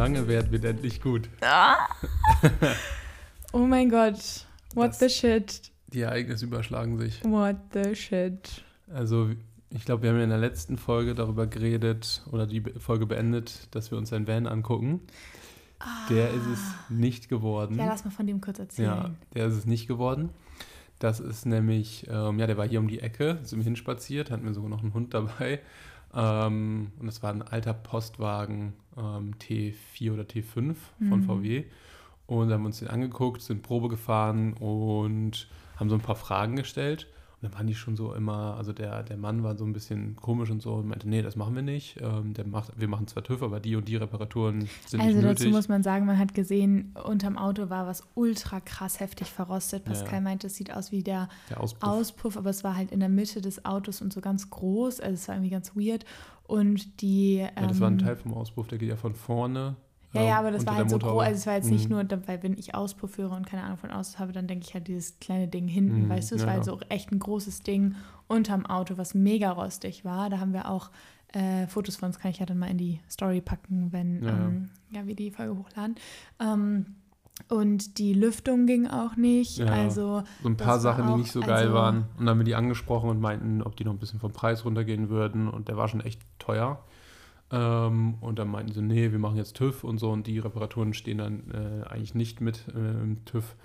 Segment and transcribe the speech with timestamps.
[0.00, 1.28] Schlange währt, wird endlich gut.
[3.52, 4.46] Oh mein Gott.
[4.74, 5.60] What Das- the shit?
[5.88, 7.22] Die Ereignisse überschlagen sich.
[7.22, 8.64] What the shit?
[8.90, 9.28] Also,
[9.68, 13.68] ich glaube, wir haben ja in der letzten Folge darüber geredet oder die Folge beendet,
[13.74, 15.00] dass wir uns ein Van angucken.
[16.08, 17.76] Der ist es nicht geworden.
[17.76, 18.88] Ja, lass mal von dem kurz erzählen.
[18.88, 20.30] Ja, der ist es nicht geworden.
[20.98, 24.46] Das ist nämlich, ähm, ja, der war hier um die Ecke, sind wir hinspaziert, hatten
[24.46, 25.60] wir sogar noch einen Hund dabei.
[26.14, 30.74] Ähm, und das war ein alter Postwagen ähm, T4 oder T5
[31.08, 31.22] von Mhm.
[31.24, 31.64] VW.
[32.26, 37.08] Und haben uns den angeguckt, sind Probe gefahren und haben so ein paar Fragen gestellt.
[37.40, 40.14] Und dann waren die schon so immer, also der, der Mann war so ein bisschen
[40.16, 41.98] komisch und so und meinte, nee, das machen wir nicht.
[41.98, 45.24] Ähm, der macht, wir machen zwar TÜV, aber die und die Reparaturen sind Also nicht
[45.24, 45.52] dazu nötig.
[45.52, 49.84] muss man sagen, man hat gesehen, unterm Auto war was ultra krass heftig verrostet.
[49.84, 50.20] Pascal ja.
[50.20, 51.88] meinte, es sieht aus wie der der Auspuff.
[51.88, 55.00] Auspuff, aber es war halt in der Mitte des Autos und so ganz groß.
[55.00, 56.04] Also es war irgendwie ganz weird.
[56.42, 57.36] Und die.
[57.36, 59.76] Ja, das war ein ähm, Teil vom Auspuff, der geht ja von vorne.
[60.12, 61.22] Ja, ähm, ja, aber das war halt so groß.
[61.22, 61.94] Also es war jetzt nicht Mhm.
[61.94, 64.74] nur, da- weil wenn ich Auspuffhörer und keine Ahnung von Autos habe, dann denke ich
[64.74, 66.34] halt dieses kleine Ding hinten, Mhm, weißt du?
[66.34, 67.94] Es ja, war halt so echt ein großes Ding
[68.26, 70.28] unterm Auto, was mega rostig war.
[70.30, 70.90] Da haben wir auch
[71.32, 74.30] äh, Fotos von uns, kann ich ja dann mal in die Story packen, wenn Ja,
[74.30, 75.94] ähm, ja, wir die Folge hochladen.
[76.40, 76.86] Ähm,
[77.48, 79.58] und die Lüftung ging auch nicht.
[79.58, 79.66] Ja.
[79.66, 81.96] Also So ein paar Sachen, die auch- nicht so geil also- waren.
[82.18, 84.64] Und dann haben wir die angesprochen und meinten, ob die noch ein bisschen vom Preis
[84.64, 85.48] runtergehen würden.
[85.48, 86.84] Und der war schon echt teuer.
[87.52, 90.10] Ähm, und dann meinten sie, nee, wir machen jetzt TÜV und so.
[90.10, 93.56] Und die Reparaturen stehen dann äh, eigentlich nicht mit ähm, TÜV.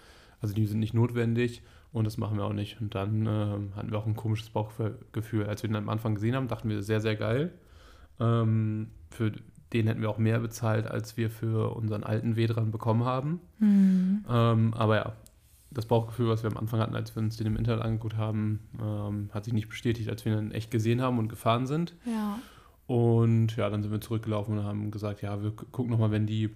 [0.42, 1.61] Also die sind nicht notwendig.
[1.92, 2.81] Und das machen wir auch nicht.
[2.81, 5.45] Und dann ähm, hatten wir auch ein komisches Bauchgefühl.
[5.45, 7.53] Als wir den am Anfang gesehen haben, dachten wir, sehr, sehr geil.
[8.19, 9.31] Ähm, für
[9.72, 13.39] den hätten wir auch mehr bezahlt, als wir für unseren alten Vedran bekommen haben.
[13.59, 15.14] hm, Ähm, aber ja,
[15.72, 18.59] das Bauchgefühl, was wir am Anfang hatten, als wir uns den im Internet angeguckt haben,
[18.81, 21.95] ähm, hat sich nicht bestätigt, als wir ihn dann echt gesehen haben und gefahren sind.
[22.05, 22.39] ja.
[22.88, 26.28] Und ja, dann sind wir zurückgelaufen und haben gesagt, ja, wir gu- gucken nochmal, wenn
[26.28, 26.52] die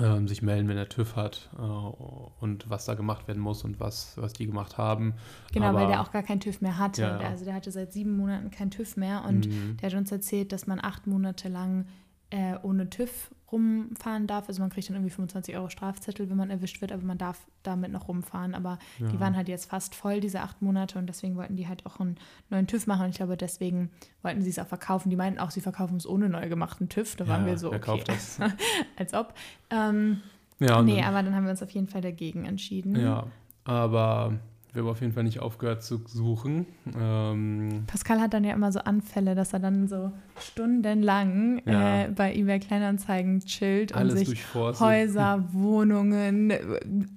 [0.00, 3.78] ähm, sich melden, wenn der TÜV hat äh, und was da gemacht werden muss und
[3.80, 5.14] was, was die gemacht haben.
[5.52, 7.02] Genau, Aber- weil der auch gar keinen TÜV mehr hatte.
[7.02, 7.28] Ja, ja.
[7.28, 9.76] Also der hatte seit sieben Monaten keinen TÜV mehr und Mhm.
[9.76, 11.86] der hat uns erzählt, dass man acht Monate lang
[12.30, 14.48] äh, ohne TÜV rumfahren darf.
[14.48, 17.46] Also man kriegt dann irgendwie 25 Euro Strafzettel, wenn man erwischt wird, aber man darf
[17.62, 18.54] damit noch rumfahren.
[18.54, 19.20] Aber die Ja.
[19.20, 22.16] waren halt jetzt fast voll, diese acht Monate, und deswegen wollten die halt auch einen
[22.50, 23.04] neuen TÜV machen.
[23.04, 23.90] Und ich glaube, deswegen
[24.22, 25.10] wollten sie es auch verkaufen.
[25.10, 27.16] Die meinten auch, sie verkaufen es ohne neu gemachten TÜV.
[27.16, 28.38] Da waren Ja, wir so, okay, das?
[28.96, 29.34] als ob.
[29.70, 30.20] Ähm,
[30.58, 32.94] Ja, nee, dann- aber dann haben wir uns auf jeden Fall dagegen entschieden.
[33.00, 33.26] ja,
[33.64, 34.34] aber
[34.72, 36.66] wir haben auf jeden Fall nicht aufgehört zu suchen.
[36.98, 42.04] Ähm, Pascal hat dann ja immer so Anfälle, dass er dann so stundenlang Ja.
[42.04, 44.86] äh, bei eBay Kleinanzeigen chillt und alles sich durchforstet.
[44.86, 46.60] Häuser, Wohnungen, äh,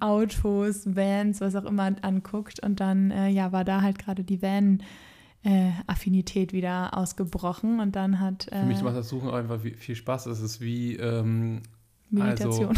[0.00, 2.60] Autos, Vans, was auch immer anguckt.
[2.60, 8.48] Und dann äh, ja, war da halt gerade die Van-Affinität wieder ausgebrochen und dann hat
[8.50, 10.26] Für mich äh, macht das Suchen auch einfach viel Spaß.
[10.26, 11.62] Es ist wie, ähm,
[12.10, 12.76] Meditation.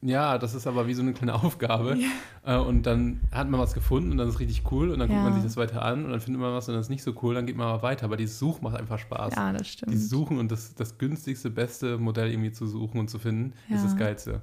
[0.00, 1.98] Ja, das ist aber wie so eine kleine Aufgabe.
[2.44, 5.08] Äh, und dann hat man was gefunden und dann ist es richtig cool und dann
[5.08, 5.24] guckt Ja.
[5.24, 7.12] man sich das weiter an und dann findet man was und dann ist nicht so
[7.22, 8.04] cool, dann geht man aber weiter.
[8.04, 9.34] Aber dieses Suchen macht einfach Spaß.
[9.36, 9.92] ja, das stimmt.
[9.92, 13.82] Dieses Suchen und das, das günstigste, beste Modell irgendwie zu suchen und zu finden, ist
[13.82, 13.82] Ja.
[13.88, 14.40] das Geilste.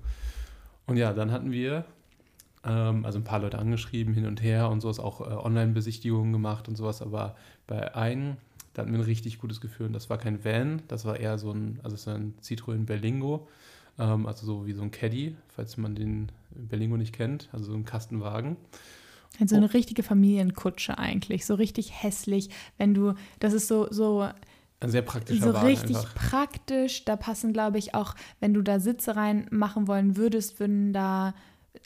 [0.87, 1.85] Und ja, dann hatten wir
[2.65, 6.67] ähm, also ein paar Leute angeschrieben, hin und her und sowas, auch äh, Online-Besichtigungen gemacht
[6.67, 7.35] und sowas, aber
[7.67, 8.37] bei einem,
[8.73, 11.37] da hatten wir ein richtig gutes Gefühl und das war kein Van, das war eher
[11.37, 13.47] so ein, also war ein Citroën Berlingo,
[13.99, 17.73] ähm, also so wie so ein Caddy, falls man den Berlingo nicht kennt, also so
[17.77, 18.57] ein Kastenwagen.
[19.39, 19.57] Also Oh.
[19.57, 24.29] eine richtige Familienkutsche eigentlich, so richtig hässlich, wenn du, das ist so, so
[24.79, 26.15] Ein sehr praktischer so Wagen richtig einfach.
[26.15, 27.03] praktisch.
[27.05, 31.33] Da passen, glaube ich, auch, wenn du da Sitze reinmachen wollen würdest, würden da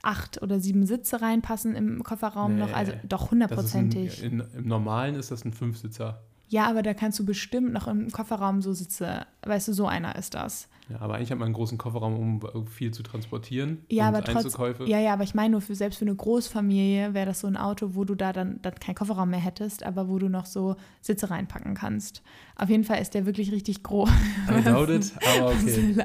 [0.04, 2.74] acht oder sieben Sitze reinpassen im Kofferraum Nee, noch.
[2.74, 4.24] Also doch ist ein, hundertprozentig.
[4.24, 6.22] in, Im Normalen ist das ein Fünfsitzer.
[6.50, 9.28] Ja, aber da kannst du bestimmt noch im Kofferraum so Sitze.
[9.46, 10.68] Weißt du, so einer ist das.
[10.90, 14.24] Ja, aber eigentlich hat man einen großen Kofferraum, um viel zu transportieren Ja, und aber
[14.24, 17.48] trotz, ja, ja, aber ich meine nur für selbst für eine Großfamilie wäre das so
[17.48, 20.48] ein Auto, wo du da dann, dann keinen Kofferraum mehr hättest, aber wo du noch
[20.48, 22.24] so Sitze reinpacken kannst.
[22.56, 24.10] Auf jeden Fall ist der wirklich richtig groß.
[24.50, 25.96] I doubt it, aber okay.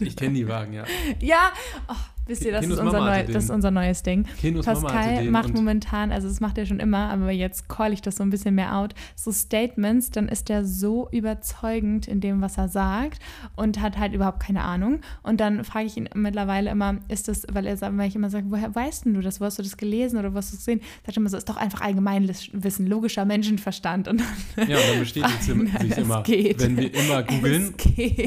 [0.00, 0.84] Ich kenne die Wagen, ja.
[1.20, 1.50] Ja,
[1.88, 1.94] oh,
[2.28, 4.24] wisst ihr, das ist, unser neu, das ist unser neues Ding.
[4.40, 8.16] Kinos Pascal macht momentan, also das macht er schon immer, aber jetzt call ich das
[8.16, 12.58] so ein bisschen mehr out, so Statements, dann ist er so überzeugend in dem, was
[12.58, 13.20] er sagt
[13.56, 15.00] und hat halt überhaupt keine Ahnung.
[15.22, 18.30] Und dann frage ich ihn mittlerweile immer, ist das, weil er sagt, weil ich immer
[18.30, 19.40] sage, woher weißt denn du das?
[19.40, 20.80] Wo hast du das gelesen oder wo hast du es gesehen?
[21.04, 24.08] Sagt er immer so, ist doch einfach Allgemeinwissen, logischer Menschenverstand.
[24.08, 24.22] Und
[24.56, 25.54] dann, ja, und dann bestätigt sich
[25.98, 26.22] immer.
[26.26, 27.74] Wenn wir immer googeln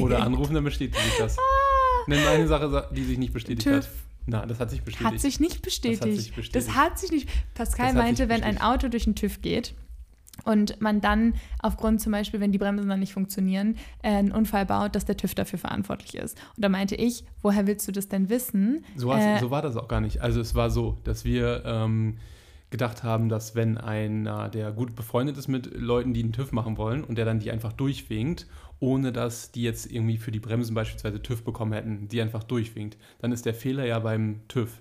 [0.00, 1.36] oder anrufen, dann bestätigt sich das.
[2.06, 3.86] Nenn eine Sache, die sich nicht bestätigt TÜV.
[3.86, 3.88] hat.
[4.26, 5.12] Na, das hat sich bestätigt.
[5.12, 6.02] Hat sich nicht bestätigt.
[6.02, 6.68] Das hat sich bestätigt.
[6.68, 7.28] Das hat sich nicht.
[7.54, 8.60] Pascal meinte, wenn ein.
[8.60, 9.74] Auto durch den TÜV geht,
[10.44, 14.66] und man dann aufgrund zum Beispiel, wenn die Bremsen dann nicht funktionieren, äh, einen Unfall
[14.66, 16.38] baut, dass der TÜV dafür verantwortlich ist.
[16.56, 18.84] Und da meinte ich, woher willst du das denn wissen?
[18.96, 20.20] So, äh, so war das auch gar nicht.
[20.20, 22.18] Also es war so, dass wir ähm,
[22.70, 26.76] gedacht haben, dass wenn einer, der gut befreundet ist mit Leuten, die einen TÜV machen
[26.76, 28.46] wollen und der dann die einfach durchwinkt,
[28.82, 32.98] ohne dass die jetzt irgendwie für die Bremsen beispielsweise TÜV bekommen hätten, die einfach durchwinkt,
[33.20, 34.80] dann ist der Fehler ja beim TÜV.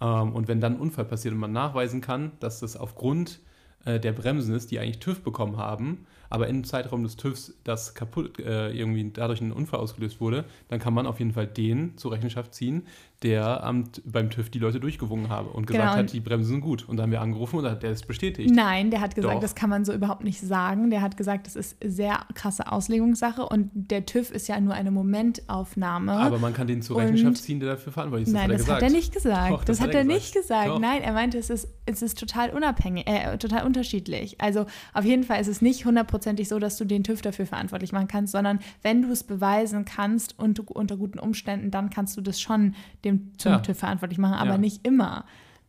[0.00, 3.38] Ähm, und wenn dann ein Unfall passiert und man nachweisen kann, dass das aufgrund
[3.84, 7.94] äh, der Bremsen ist, die eigentlich TÜV bekommen haben, aber im Zeitraum des TÜVs das
[7.94, 11.96] kaputt, äh, irgendwie dadurch ein Unfall ausgelöst wurde, dann kann man auf jeden Fall den
[11.96, 12.82] zur Rechenschaft ziehen,
[13.22, 15.96] der am, beim TÜV die Leute durchgewungen habe und gesagt genau.
[15.96, 16.86] hat, die Bremsen sind gut.
[16.86, 18.54] Und dann haben wir angerufen und hat der es bestätigt.
[18.54, 19.40] Nein, der hat gesagt, Doch.
[19.40, 20.90] das kann man so überhaupt nicht sagen.
[20.90, 24.90] Der hat gesagt, das ist sehr krasse Auslegungssache und der TÜV ist ja nur eine
[24.90, 26.12] Momentaufnahme.
[26.12, 28.34] Aber man kann den zur Rechenschaft ziehen, der dafür verantwortlich ist.
[28.34, 29.50] Nein, das, hat er nicht gesagt.
[29.50, 30.20] Doch, das, das, hat er, gesagt.
[30.22, 30.68] nicht gesagt.
[30.68, 30.78] Doch.
[30.78, 34.40] Nein, er meinte, es ist, es ist total unabhängig, äh, total unterschiedlich.
[34.40, 35.86] Also auf jeden Fall ist es nicht
[36.16, 39.84] hundertprozentig so, dass du den TÜV dafür verantwortlich machen kannst, sondern wenn du es beweisen
[39.84, 42.74] kannst und unter guten Umständen, dann kannst du das schon
[43.04, 43.58] dem zum ja.
[43.58, 44.58] TÜV verantwortlich machen, aber ja.
[44.58, 45.24] nicht immer.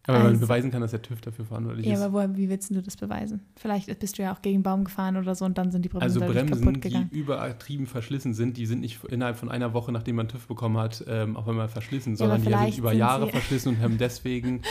[0.08, 2.00] Aber also, man beweisen kann, dass der TÜV dafür verantwortlich ja, ist.
[2.00, 3.42] Ja, aber woher, wie willst du das beweisen?
[3.58, 5.90] Vielleicht bist du ja auch gegen einen Baum gefahren oder so und dann sind die
[5.90, 7.10] Bremsen, also Bremsen kaputt gegangen.
[7.12, 10.78] die übertrieben verschlissen sind, die sind nicht innerhalb von einer Woche, nachdem man TÜV bekommen
[10.78, 13.98] hat, ähm, auf einmal verschlissen, ja, sondern die sind über Jahre sind verschlissen und haben
[14.00, 14.62] deswegen,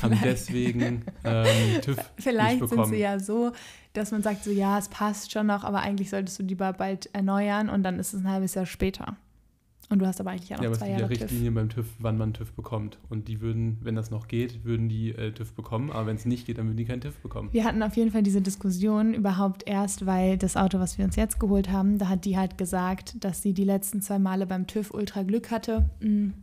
[0.00, 1.46] haben deswegen ähm,
[1.82, 2.86] TÜV Vielleicht nicht bekommen.
[2.86, 3.52] sind sie ja so,
[3.92, 7.10] dass man sagt so, ja, es passt schon noch, aber eigentlich solltest du die bald
[7.12, 9.16] erneuern und dann ist es ein halbes Jahr später.
[9.90, 11.68] Und du hast aber eigentlich auch noch ja, aber zwei es gibt ja Richtlinien beim
[11.70, 12.98] TÜV, wann man TÜV bekommt.
[13.08, 15.90] Und die würden, wenn das noch geht, würden die äh, TÜV bekommen.
[15.90, 17.48] Aber wenn es nicht geht, dann würden die keinen TÜV bekommen.
[17.52, 21.16] Wir hatten auf jeden Fall diese Diskussion überhaupt erst, weil das Auto, was wir uns
[21.16, 24.66] jetzt geholt haben, da hat die halt gesagt, dass sie die letzten zwei Male beim
[24.66, 25.88] TÜV ultra Glück hatte.
[26.00, 26.34] Mhm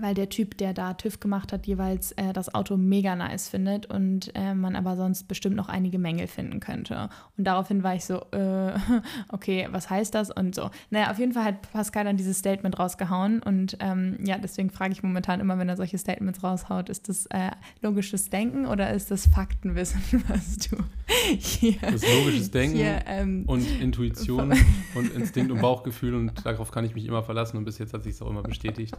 [0.00, 3.86] weil der Typ, der da TÜV gemacht hat, jeweils äh, das Auto mega nice findet
[3.86, 7.08] und äh, man aber sonst bestimmt noch einige Mängel finden könnte.
[7.36, 8.72] Und daraufhin war ich so, äh,
[9.28, 10.30] okay, was heißt das?
[10.30, 10.70] Und so.
[10.90, 14.92] Naja, auf jeden Fall hat Pascal dann dieses Statement rausgehauen und ähm, ja, deswegen frage
[14.92, 17.50] ich momentan immer, wenn er solche Statements raushaut, ist das äh,
[17.82, 20.76] logisches Denken oder ist das Faktenwissen, was du
[21.06, 21.76] hier.
[21.80, 24.54] Das logisches Denken hier, ähm, und Intuition
[24.94, 28.02] und Instinkt und Bauchgefühl und darauf kann ich mich immer verlassen und bis jetzt hat
[28.02, 28.96] sich es auch immer bestätigt.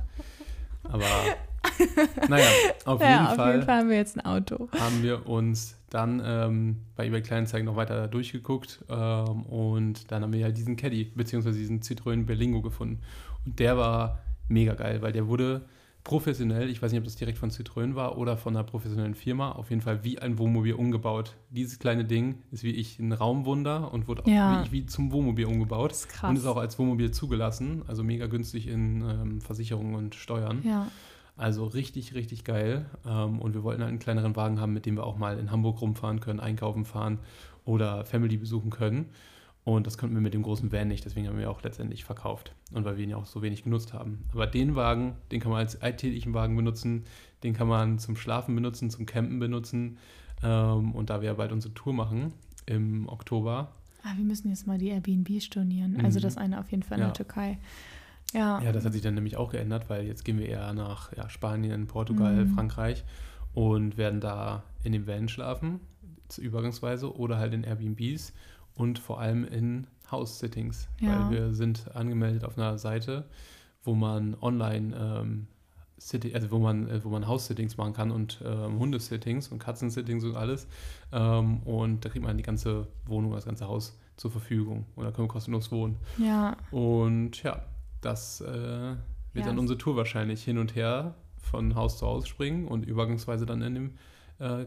[0.91, 1.05] Aber
[2.27, 2.45] naja,
[2.85, 4.69] auf, ja, jeden, auf Fall jeden Fall haben wir jetzt ein Auto.
[4.77, 10.33] Haben wir uns dann ähm, bei eBay Kleinanzeigen noch weiter durchgeguckt ähm, und dann haben
[10.33, 13.01] wir halt diesen Caddy, beziehungsweise diesen Citroën Berlingo gefunden.
[13.45, 15.61] Und der war mega geil, weil der wurde
[16.03, 19.51] professionell, ich weiß nicht, ob das direkt von Citroën war oder von einer professionellen Firma,
[19.51, 21.35] auf jeden Fall wie ein Wohnmobil umgebaut.
[21.49, 24.61] Dieses kleine Ding ist wie ich ein Raumwunder und wurde ja.
[24.61, 25.91] auch wie, wie, zum Wohnmobil umgebaut.
[25.91, 26.29] Das ist krass.
[26.29, 30.61] Und ist auch als Wohnmobil zugelassen, also mega günstig in ähm, Versicherungen und Steuern.
[30.63, 30.87] Ja.
[31.37, 32.85] Also richtig, richtig geil.
[33.05, 35.51] Ähm, und wir wollten halt einen kleineren Wagen haben, mit dem wir auch mal in
[35.51, 37.19] Hamburg rumfahren können, einkaufen fahren
[37.63, 39.09] oder Family besuchen können.
[39.63, 42.55] Und das konnten wir mit dem großen Van nicht, deswegen haben wir auch letztendlich verkauft.
[42.73, 44.25] Und weil wir ihn ja auch so wenig genutzt haben.
[44.31, 47.03] Aber den Wagen, den kann man als alltäglichen Wagen benutzen,
[47.43, 49.97] den kann man zum Schlafen benutzen, zum Campen benutzen.
[50.41, 52.33] Ähm, und da wir ja bald unsere Tour machen
[52.65, 53.71] im Oktober.
[54.03, 55.91] Ah, wir müssen jetzt mal die Airbnb stornieren.
[55.91, 56.05] Also mhm.
[56.05, 57.07] Also das eine auf jeden Fall in ja.
[57.07, 57.59] der Türkei.
[58.33, 58.61] Ja.
[58.61, 61.29] ja, das hat sich dann nämlich auch geändert, weil jetzt gehen wir eher nach ja,
[61.29, 62.55] Spanien, Portugal, mhm.
[62.55, 63.03] Frankreich
[63.53, 65.81] und werden da in dem Van schlafen,
[66.37, 68.33] übergangsweise, oder halt in Airbnbs
[68.81, 71.29] und vor allem in House-Sittings, ja.
[71.29, 73.25] weil wir sind angemeldet auf einer Seite,
[73.83, 75.47] wo man online ähm,
[75.99, 80.23] City, also wo man, äh, wo man House-Sittings machen kann und ähm, Hundesittings und Katzen-Sittings
[80.23, 80.67] und alles.
[81.11, 84.87] Ähm, und da kriegt man die ganze Wohnung, das ganze Haus zur Verfügung.
[84.95, 85.97] Und da können wir kostenlos wohnen.
[86.17, 86.57] Ja.
[86.71, 87.61] Und ja,
[88.01, 88.97] das äh, wird
[89.35, 89.45] ja.
[89.45, 93.61] dann unsere Tour wahrscheinlich hin und her von Haus zu Haus springen und übergangsweise dann
[93.61, 93.91] in dem
[94.39, 94.65] äh,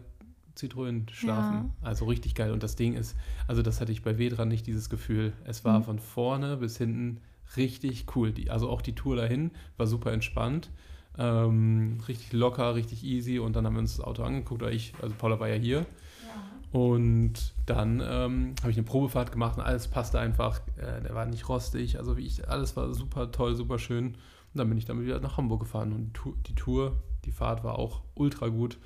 [0.55, 1.73] Zitronen schlafen.
[1.81, 1.89] Ja.
[1.89, 2.53] Also richtig geil.
[2.53, 3.17] Und das Ding ist,
[3.49, 5.33] also das hatte ich bei Vedra nicht dieses Gefühl.
[5.45, 5.85] Es war mhm.
[5.85, 7.21] von vorne bis hinten
[7.57, 8.33] richtig cool.
[8.33, 10.71] Die, also auch die Tour dahin war super entspannt.
[11.17, 13.39] Ähm, richtig locker, richtig easy.
[13.39, 14.63] Und dann haben wir uns das Auto angeguckt.
[14.63, 15.81] Oder ich, also Paula war ja hier.
[15.81, 16.81] Ja.
[16.81, 20.61] Und dann ähm, habe ich eine Probefahrt gemacht und alles passte einfach.
[20.77, 21.99] Äh, der war nicht rostig.
[21.99, 24.07] Also wie ich, alles war super toll, super schön.
[24.07, 25.93] Und dann bin ich damit wieder nach Hamburg gefahren.
[25.93, 26.19] Und
[26.49, 28.79] die Tour, die Fahrt war auch ultra gut.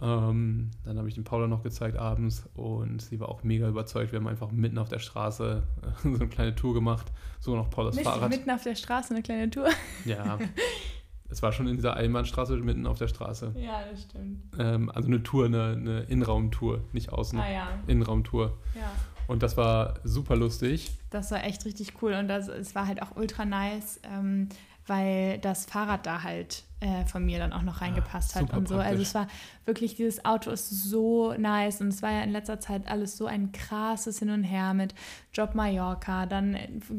[0.00, 4.12] Ähm, dann habe ich den Paula noch gezeigt abends und sie war auch mega überzeugt.
[4.12, 7.06] Wir haben einfach mitten auf der Straße äh, so eine kleine Tour gemacht.
[7.40, 8.30] So noch Paulas Nicht Fahrrad.
[8.30, 9.68] Mitten auf der Straße eine kleine Tour?
[10.04, 10.38] Ja.
[11.28, 13.54] es war schon in dieser Einbahnstraße mitten auf der Straße.
[13.56, 14.42] Ja, das stimmt.
[14.58, 17.38] Ähm, also eine Tour, eine, eine Innenraumtour, nicht außen.
[17.38, 17.68] Ah ja.
[17.86, 18.56] Innenraumtour.
[18.74, 18.92] Ja.
[19.26, 20.90] Und das war super lustig.
[21.10, 24.48] Das war echt richtig cool und das, es war halt auch ultra nice, ähm,
[24.86, 28.68] weil das Fahrrad da halt äh, von mir dann auch noch reingepasst ah, hat und
[28.68, 28.76] so.
[28.76, 28.90] Praktisch.
[28.92, 29.26] Also es war
[29.64, 33.26] wirklich, dieses Auto ist so nice und es war ja in letzter Zeit alles so
[33.26, 34.94] ein krasses Hin und Her mit
[35.32, 36.56] Job Mallorca, dann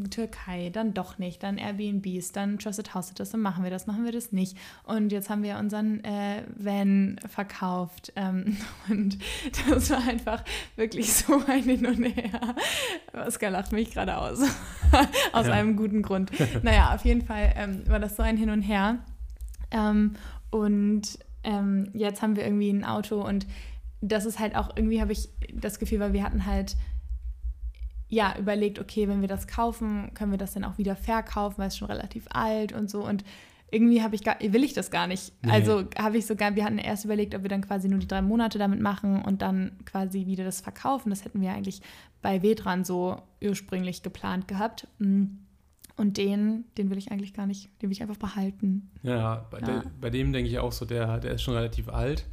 [0.09, 4.03] Türkei, dann doch nicht, dann Airbnbs, dann Trusted House Sitters, dann machen wir das, machen
[4.03, 4.57] wir das nicht.
[4.83, 8.57] Und jetzt haben wir unseren äh, Van verkauft ähm,
[8.89, 9.17] und
[9.69, 10.43] das war einfach
[10.75, 12.55] wirklich so ein Hin und Her.
[13.13, 14.41] Oskar lacht mich gerade aus,
[15.31, 15.53] aus ja.
[15.53, 16.31] einem guten Grund.
[16.63, 18.99] Naja, auf jeden Fall ähm, war das so ein Hin und Her.
[19.71, 20.15] Ähm,
[20.49, 23.47] und ähm, jetzt haben wir irgendwie ein Auto und
[24.01, 26.75] das ist halt auch, irgendwie habe ich das Gefühl, weil wir hatten halt
[28.07, 31.67] ja überlegt, okay, wenn wir das kaufen, können wir das dann auch wieder verkaufen, weil
[31.67, 33.23] es schon relativ alt und so und
[33.71, 35.31] irgendwie habe ich gar, will ich das gar nicht.
[35.43, 35.51] Nee.
[35.51, 38.21] Also habe ich sogar, wir hatten erst überlegt, ob wir dann quasi nur die drei
[38.21, 41.11] Monate damit machen und dann quasi wieder das verkaufen.
[41.11, 41.81] Das hätten wir eigentlich
[42.21, 44.87] bei Vedran so ursprünglich geplant gehabt.
[44.97, 45.45] Mhm.
[45.99, 48.89] Und den, den will ich eigentlich gar nicht, den will ich einfach behalten.
[49.03, 49.65] Ja, bei, ja.
[49.65, 52.25] Der, bei dem denke ich auch so, der, der ist schon relativ alt.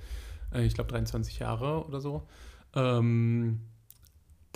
[0.54, 2.28] Äh, ich glaube 23 Jahre oder so.
[2.76, 3.58] Ähm,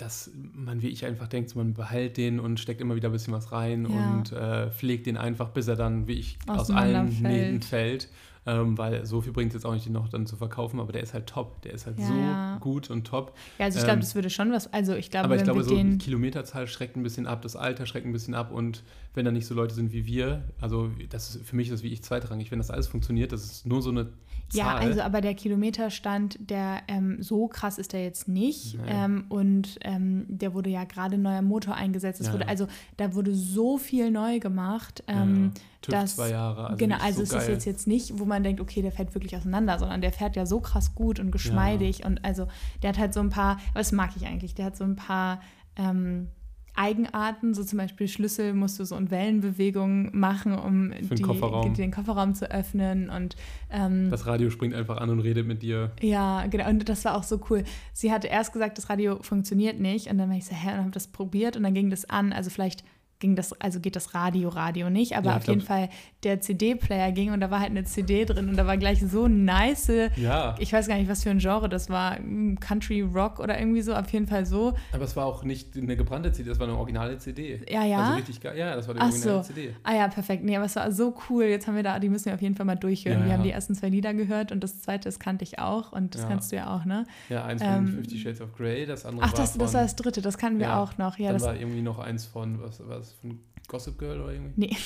[0.01, 3.33] dass man, wie ich einfach denkt, man behält den und steckt immer wieder ein bisschen
[3.33, 4.11] was rein ja.
[4.11, 8.09] und äh, pflegt den einfach, bis er dann, wie ich, aus allen Nähten fällt
[8.45, 10.91] ähm, weil so viel bringt es jetzt auch nicht, den noch dann zu verkaufen, aber
[10.91, 11.61] der ist halt top.
[11.61, 12.57] Der ist halt ja, so ja.
[12.59, 13.37] gut und top.
[13.59, 15.63] Ja, also ich glaube, ähm, das würde schon was, also ich glaube, aber ich glaube,
[15.63, 19.25] so die Kilometerzahl schreckt ein bisschen ab, das Alter schreckt ein bisschen ab und wenn
[19.25, 21.93] da nicht so Leute sind wie wir, also das ist, für mich ist das wie
[21.93, 24.09] ich zweitrangig, wenn das alles funktioniert, das ist nur so eine
[24.53, 28.77] ja, also aber der Kilometerstand, der ähm, so krass ist der jetzt nicht.
[28.87, 32.21] Ähm, und ähm, der wurde ja gerade neuer Motor eingesetzt.
[32.21, 32.67] Es ja, wurde, also
[32.97, 35.03] da wurde so viel neu gemacht.
[35.07, 36.65] Ähm, ja, TÜV dass, zwei Jahre.
[36.65, 37.57] Also genau, also so es geil.
[37.57, 40.45] ist jetzt, nicht, wo man denkt, okay, der fährt wirklich auseinander, sondern der fährt ja
[40.45, 41.99] so krass gut und geschmeidig.
[41.99, 42.07] Ja.
[42.07, 42.47] Und also
[42.81, 45.41] der hat halt so ein paar, was mag ich eigentlich, der hat so ein paar
[45.75, 46.27] ähm,
[46.75, 51.73] Eigenarten, so zum Beispiel Schlüssel musst du so in Wellenbewegungen machen, um die, Kofferraum.
[51.73, 53.35] den Kofferraum zu öffnen und
[53.69, 55.91] ähm, das Radio springt einfach an und redet mit dir.
[56.01, 57.63] Ja, genau und das war auch so cool.
[57.93, 60.79] Sie hatte erst gesagt, das Radio funktioniert nicht und dann war ich so, hä, und
[60.79, 62.83] habe das probiert und dann ging das an, also vielleicht
[63.21, 65.89] ging das, also geht das Radio, Radio nicht, aber ja, auf jeden Fall
[66.23, 69.29] der CD-Player ging und da war halt eine CD drin und da war gleich so
[69.29, 70.55] nice, ja.
[70.59, 72.17] ich weiß gar nicht, was für ein Genre das war,
[72.59, 74.73] Country Rock oder irgendwie so, auf jeden Fall so.
[74.91, 77.61] Aber es war auch nicht eine gebrannte CD, das war eine originale CD.
[77.69, 77.99] Ja, ja.
[77.99, 79.53] Also richtig geil, ja, das war die Ach originale so.
[79.53, 79.73] CD.
[79.83, 80.43] Ah ja, perfekt.
[80.43, 82.55] Nee, aber es war so cool, jetzt haben wir da, die müssen wir auf jeden
[82.55, 83.21] Fall mal durchhören.
[83.21, 85.91] Ja, wir haben die ersten zwei Lieder gehört und das zweite, das kannte ich auch
[85.91, 87.05] und das kannst du ja auch, ne?
[87.29, 89.73] Ja, eins von ähm, Fifty Shades of Grey, das andere Ach, das, war von, das
[89.73, 91.17] war das dritte, das kannten wir auch noch.
[91.17, 94.67] Ja, dann das war irgendwie noch eins von, was, was von Gossip Girl oder irgendwie?
[94.67, 94.77] Nee.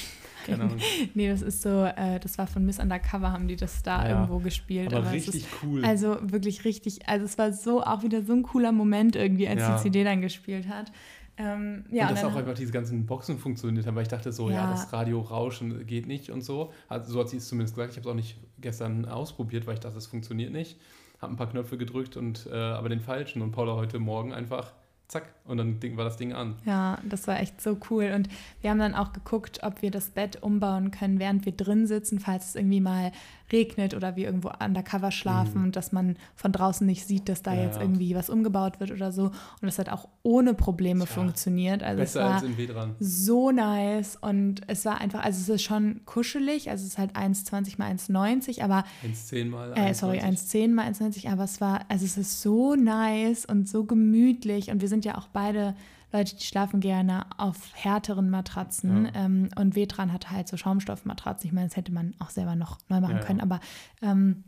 [0.46, 0.78] Keine Ahnung.
[1.14, 4.12] nee, das ist so, äh, das war von Miss Undercover, haben die das da ja,
[4.12, 4.94] irgendwo gespielt.
[4.94, 5.84] Aber, aber richtig ist, cool.
[5.84, 9.62] Also wirklich richtig, also es war so auch wieder so ein cooler Moment irgendwie, als
[9.62, 9.76] ja.
[9.76, 10.92] die CD dann gespielt hat.
[11.38, 14.50] Ähm, ja, und dass auch einfach diese ganzen Boxen funktioniert haben, weil ich dachte so,
[14.50, 16.72] ja, ja das Radio rauschen geht nicht und so.
[16.88, 17.92] Also, so hat sie es zumindest gesagt.
[17.92, 20.80] Ich habe es auch nicht gestern ausprobiert, weil ich dachte, es funktioniert nicht.
[21.22, 23.42] Habe ein paar Knöpfe gedrückt und äh, aber den falschen.
[23.42, 24.72] Und Paula heute Morgen einfach
[25.08, 26.56] zack, und dann war das Ding an.
[26.66, 28.12] Ja, das war echt so cool.
[28.16, 28.28] Und
[28.62, 32.20] wir haben dann auch geguckt, ob wir das Bett umbauen können, während wir drin sitzen,
[32.20, 33.12] falls es irgendwie mal
[33.52, 35.66] regnet oder wir irgendwo undercover schlafen mhm.
[35.66, 38.92] und dass man von draußen nicht sieht, dass da ja, jetzt irgendwie was umgebaut wird
[38.92, 39.26] oder so.
[39.26, 41.84] Und das hat auch ohne Probleme ja, funktioniert.
[41.84, 42.96] Also besser es war als in Vedran.
[43.00, 47.16] so nice und es war einfach, also es ist schon kuschelig, also es ist halt
[47.16, 49.76] 1,20 mal 1,90, aber 1,10 mal 1,20.
[49.76, 53.86] Äh, sorry, 1,10 mal 1,90, aber es war, also es ist so nice und so
[53.86, 55.76] gemütlich und wir sind ja auch beide
[56.12, 59.06] Leute, die schlafen gerne auf härteren Matratzen.
[59.06, 59.26] Ja.
[59.26, 61.48] Ähm, und Vetran hatte halt so Schaumstoffmatratzen.
[61.48, 63.42] Ich meine, das hätte man auch selber noch neu machen ja, können.
[63.42, 63.60] Aber
[64.02, 64.44] ähm,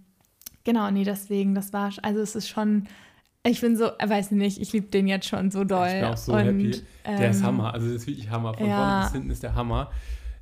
[0.63, 2.88] genau, nee, deswegen, das war, also es ist schon,
[3.44, 5.88] ich bin so, weiß nicht, ich liebe den jetzt schon so doll.
[5.88, 6.72] Ich bin auch so und, happy.
[7.06, 7.74] Der ähm, ist Hammer.
[7.74, 8.54] Also das ist wirklich Hammer.
[8.54, 8.77] Von ja.
[8.77, 9.92] vorne bis hinten ist der Hammer.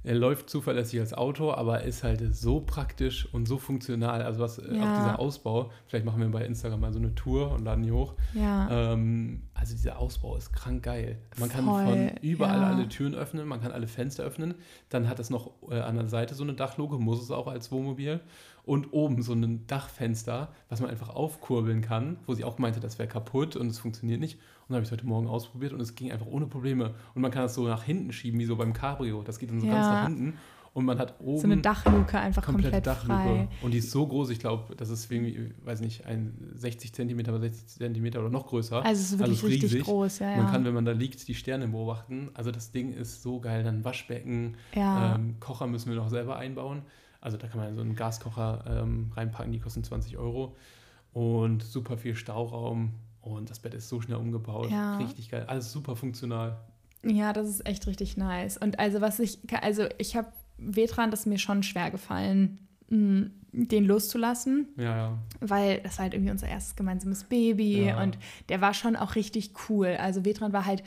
[0.06, 4.22] Er läuft zuverlässig als Auto, aber ist halt so praktisch und so funktional.
[4.22, 4.84] Also was äh, ja.
[4.84, 7.92] auch dieser Ausbau, vielleicht machen wir bei Instagram mal so eine Tour und laden die
[7.92, 8.14] hoch.
[8.34, 8.94] Ja.
[8.94, 11.18] Ähm, also dieser Ausbau ist krank geil.
[11.40, 12.68] Man Voll, kann von überall ja.
[12.68, 14.54] alle Türen öffnen, man kann alle Fenster öffnen.
[14.90, 17.72] Dann hat es noch äh, an der Seite so eine Dachluke, muss es auch als
[17.72, 18.20] Wohnmobil.
[18.64, 22.98] Und oben so ein Dachfenster, was man einfach aufkurbeln kann, wo sie auch meinte, das
[22.98, 24.40] wäre kaputt und es funktioniert nicht.
[24.68, 26.96] Und dann habe ich es heute Morgen ausprobiert und es ging einfach ohne Probleme.
[27.14, 29.22] Und man kann das so nach hinten schieben, wie so beim Cabrio.
[29.22, 29.74] Das geht dann so ja.
[29.74, 30.38] ganz nach hinten.
[30.76, 31.40] Und man hat oben.
[31.40, 33.06] So eine Dachluke einfach komplett Dachluke.
[33.06, 33.48] frei.
[33.62, 37.32] Und die ist so groß, ich glaube, das ist irgendwie, weiß nicht, ein 60 Zentimeter
[37.32, 38.84] bei 60 Zentimeter oder noch größer.
[38.84, 40.38] Also es ist wirklich also richtig groß, ja, ja.
[40.38, 42.30] Man kann, wenn man da liegt, die Sterne beobachten.
[42.34, 43.64] Also das Ding ist so geil.
[43.64, 45.16] Dann Waschbecken, ja.
[45.16, 46.82] ähm, Kocher müssen wir noch selber einbauen.
[47.22, 50.58] Also da kann man so einen Gaskocher ähm, reinpacken, die kosten 20 Euro.
[51.14, 52.92] Und super viel Stauraum.
[53.26, 54.70] Und das Bett ist so schnell umgebaut.
[54.72, 54.98] Ja.
[54.98, 55.46] Richtig geil.
[55.48, 56.58] Alles super funktional.
[57.04, 58.58] Ja, das ist echt richtig nice.
[58.58, 60.28] Und also was ich, also ich habe
[60.58, 64.68] Vetran, das ist mir schon schwer gefallen, mh, den loszulassen.
[64.78, 65.18] Ja, ja.
[65.40, 68.02] Weil das war halt irgendwie unser erstes gemeinsames Baby Ja.
[68.02, 68.18] und
[68.50, 69.98] der war schon auch richtig cool.
[70.00, 70.84] Also Vetran war halt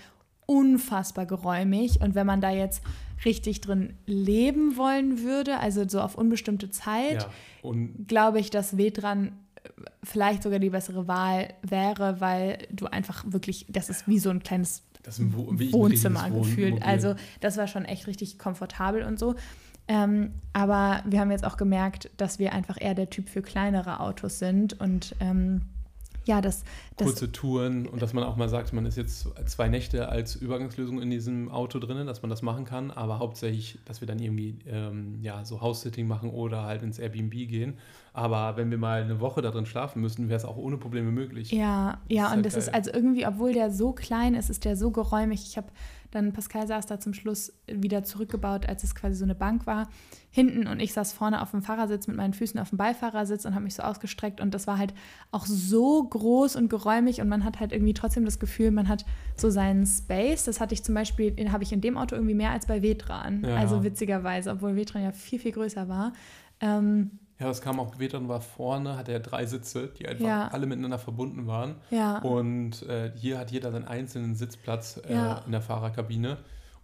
[0.47, 2.83] unfassbar geräumig und wenn man da jetzt
[3.25, 7.30] richtig drin leben wollen würde, also so auf unbestimmte Zeit, ja.
[8.07, 9.33] Glaube ich, dass Vetran
[10.03, 14.43] vielleicht sogar die bessere Wahl wäre, weil du einfach wirklich, das ist wie so ein
[14.43, 14.83] kleines
[15.73, 16.83] Wohnzimmer gefühlt.
[16.83, 19.35] Also das war schon echt richtig komfortabel und so.
[19.88, 24.00] Ähm, aber wir haben jetzt auch gemerkt, dass wir einfach eher der Typ für kleinere
[24.00, 25.62] Autos sind und ähm,
[26.29, 26.63] ja, das,
[26.99, 30.37] das kurze Touren und dass man auch mal sagt, man ist jetzt zwei Nächte als
[30.37, 34.19] Übergangslösung in diesem Auto drinnen, dass man das machen kann, aber hauptsächlich, dass wir dann
[34.19, 37.79] irgendwie ähm, ja, so House-Sitting machen oder halt ins Airbnb gehen.
[38.13, 41.11] Aber wenn wir mal eine Woche da drin schlafen müssten, wäre es auch ohne Probleme
[41.11, 41.51] möglich.
[41.51, 42.75] Ja, ja, ist und halt das ist geil.
[42.75, 45.47] also irgendwie, obwohl der so klein ist, ist der so geräumig.
[45.49, 45.69] Ich habe
[46.11, 49.88] dann, Pascal saß da zum Schluss wieder zurückgebaut, als es quasi so eine Bank war,
[50.31, 53.55] hinten und ich saß vorne auf dem Fahrersitz mit meinen Füßen auf dem Beifahrersitz und
[53.55, 54.95] habe mich so ausgestreckt und das war halt
[55.31, 59.05] auch so groß und geräumig und man hat halt irgendwie trotzdem das Gefühl, man hat
[59.37, 60.45] so seinen Space.
[60.45, 62.83] Das hatte ich zum Beispiel, den habe ich in dem Auto irgendwie mehr als bei
[62.83, 63.45] Vetran.
[63.45, 63.57] Ja.
[63.57, 66.12] Also witzigerweise, obwohl Vetran ja viel, viel größer war.
[66.61, 70.49] Ähm, Ja, es kam auch Vetran war vorne, hatte er drei Sitze, die einfach Ja.
[70.49, 71.76] alle miteinander verbunden waren.
[71.90, 72.18] ja.
[72.18, 75.38] Und äh, hier hat jeder seinen einzelnen Sitzplatz äh, Ja.
[75.47, 76.38] in der Fahrerkabine.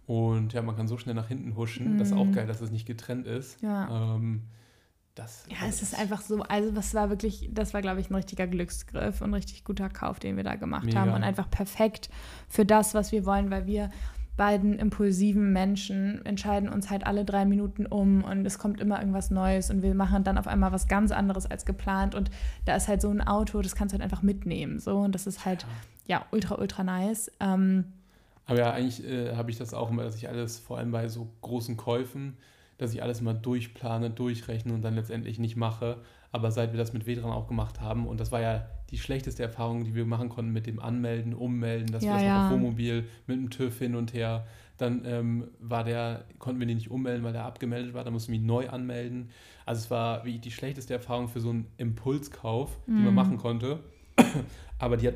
[0.07, 1.97] Und ja, man kann so schnell nach hinten huschen.
[1.97, 2.31] Das ist auch Mhm.
[2.33, 3.61] geil, dass es nicht getrennt ist.
[3.61, 4.15] Ja.
[4.15, 4.43] Ähm,
[5.15, 8.15] das, Ja, es ist einfach so, also das war wirklich, das war, glaube ich, ein
[8.15, 10.99] richtiger Glücksgriff und ein richtig guter Kauf, den wir da gemacht Mega.
[10.99, 12.09] haben und einfach perfekt
[12.49, 13.89] für das, was wir wollen, weil wir
[14.37, 19.31] beiden impulsiven Menschen entscheiden uns halt alle drei Minuten um und es kommt immer irgendwas
[19.31, 22.29] Neues und wir machen dann auf einmal was ganz anderes als geplant und
[22.65, 25.25] da ist halt so ein Auto, das kannst du halt einfach mitnehmen so und das
[25.27, 25.65] ist halt
[26.05, 27.31] ja ultra ultra nice.
[27.39, 27.85] Ähm,
[28.45, 31.07] Aber ja, eigentlich äh, habe ich das auch immer, dass ich alles, vor allem bei
[31.07, 32.37] so großen Käufen,
[32.77, 35.97] dass ich alles immer durchplane, durchrechne und dann letztendlich nicht mache.
[36.35, 39.41] Aber seit wir das mit Vedran auch gemacht haben, und das war ja die schlechteste
[39.41, 42.37] Erfahrung, die wir machen konnten mit dem Anmelden, Ummelden, dass Ja, wir das ja.
[42.37, 44.45] noch auf Wohnmobil mit dem TÜV hin und her,
[44.77, 48.33] dann ähm, war der, konnten wir den nicht ummelden, weil der abgemeldet war, dann mussten
[48.33, 49.29] wir ihn neu anmelden.
[49.65, 53.15] Also es war wie die schlechteste Erfahrung für so einen Impulskauf, die man Mm.
[53.15, 53.79] machen konnte.
[54.79, 55.15] Aber die hat.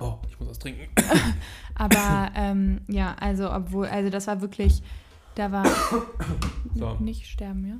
[0.00, 0.88] Oh, ich muss was trinken.
[1.76, 4.82] aber ähm, ja, also obwohl, also das war wirklich,
[5.36, 5.64] da war
[6.74, 6.94] So.
[7.00, 7.76] nicht sterben, ja.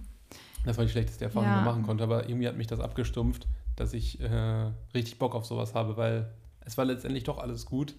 [0.67, 1.57] Das war die schlechteste Erfahrung, die Ja.
[1.57, 5.47] man machen konnte, aber irgendwie hat mich das abgestumpft, dass ich äh, richtig Bock auf
[5.47, 6.29] sowas habe, weil
[6.65, 7.95] es war letztendlich doch alles gut.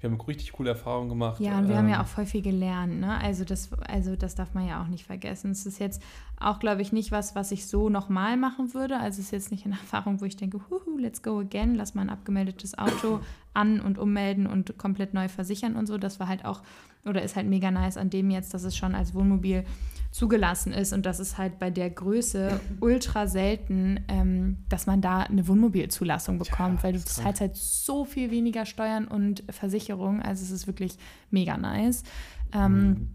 [0.00, 1.38] Wir haben richtig coole Erfahrungen gemacht.
[1.40, 3.18] Ja, und wir haben ja Ähm, auch voll viel gelernt, ne?
[3.20, 5.52] Also das, also das darf man ja auch nicht vergessen.
[5.52, 6.02] Es ist jetzt
[6.40, 8.98] auch, glaube ich, nicht was, was ich so nochmal machen würde.
[8.98, 11.94] Also es ist jetzt nicht eine Erfahrung, wo ich denke, huhu, let's go again, lass
[11.94, 13.20] mal ein abgemeldetes Auto
[13.54, 15.96] an- und ummelden und komplett neu versichern und so.
[15.98, 16.62] Das war halt auch,
[17.06, 19.64] oder ist halt mega nice an dem jetzt, dass es schon als Wohnmobil
[20.12, 25.20] zugelassen ist und das ist halt bei der Größe ultra selten, ähm, dass man da
[25.22, 30.20] eine Wohnmobilzulassung bekommt, Ja, weil du zahlst halt so viel weniger Steuern und Versicherung.
[30.22, 30.96] Also es ist wirklich
[31.30, 32.04] mega nice.
[32.52, 33.08] Ähm, Mhm.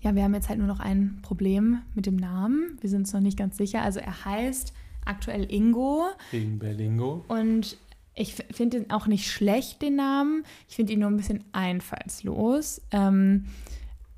[0.00, 2.76] Ja, wir haben jetzt halt nur noch ein Problem mit dem Namen.
[2.82, 3.80] Wir sind uns noch nicht ganz sicher.
[3.80, 4.74] Also er heißt
[5.06, 7.24] aktuell Ingo Wegen Berlingo.
[7.28, 7.78] und
[8.14, 10.44] ich finde ihn auch nicht schlecht, den Namen.
[10.68, 12.80] Ich finde ihn nur ein bisschen einfallslos.
[12.92, 13.46] Ähm,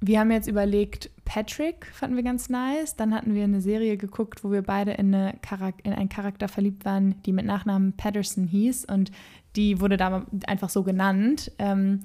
[0.00, 2.96] wir haben jetzt überlegt, Patrick fanden wir ganz nice.
[2.96, 7.20] Dann hatten wir eine Serie geguckt, wo wir beide in, in einen Charakter verliebt waren,
[7.24, 8.86] die mit Nachnamen Patterson hieß.
[8.86, 9.10] Und
[9.56, 11.52] die wurde da einfach so genannt.
[11.58, 12.00] Ähm,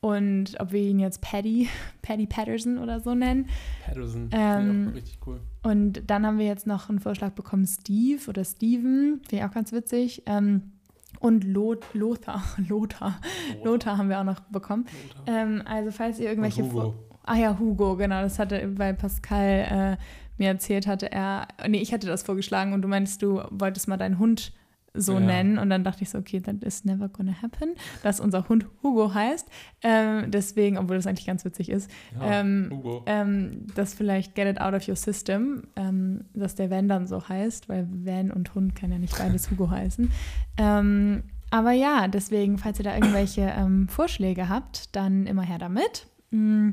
[0.00, 1.68] und ob wir ihn jetzt Paddy,
[2.02, 3.46] Paddy Patterson oder so nennen.
[3.86, 4.30] Patterson.
[4.32, 5.40] Ähm, ja, auch richtig cool.
[5.62, 9.54] Und dann haben wir jetzt noch einen Vorschlag bekommen, Steve oder Steven, finde ich auch
[9.54, 10.22] ganz witzig.
[10.26, 10.72] Ähm,
[11.20, 13.20] und Lot, Lothar, Lothar,
[13.62, 14.86] Lothar haben wir auch noch bekommen.
[15.26, 16.64] Ähm, also falls ihr irgendwelche...
[16.64, 17.11] Und Hugo.
[17.24, 20.02] Ah ja, Hugo, genau, das hatte, weil Pascal äh,
[20.38, 23.96] mir erzählt hatte, er, nee, ich hatte das vorgeschlagen und du meinst, du wolltest mal
[23.96, 24.52] deinen Hund
[24.94, 25.20] so Ja.
[25.20, 27.70] nennen und dann dachte ich so, okay, that is never gonna happen,
[28.02, 29.48] dass unser Hund Hugo heißt.
[29.82, 33.02] Ähm, deswegen, obwohl das eigentlich ganz witzig ist, Ja, ähm, Hugo.
[33.06, 37.26] ähm, das vielleicht get it out of your system, ähm, dass der Van dann so
[37.26, 40.10] heißt, weil Van und Hund kann ja nicht beides Hugo heißen.
[40.58, 46.06] Ähm, aber ja, deswegen, falls ihr da irgendwelche ähm, Vorschläge habt, dann immer her damit.
[46.32, 46.70] Mm,